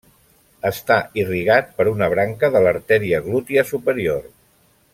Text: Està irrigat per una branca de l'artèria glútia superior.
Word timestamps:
Està 0.69 0.95
irrigat 1.23 1.69
per 1.81 1.85
una 1.91 2.07
branca 2.13 2.49
de 2.57 2.63
l'artèria 2.67 3.21
glútia 3.29 3.65
superior. 3.75 4.27